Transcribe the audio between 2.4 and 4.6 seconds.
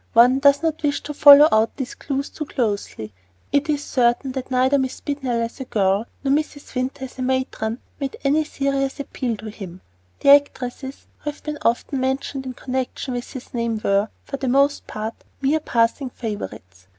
closely. It is certain that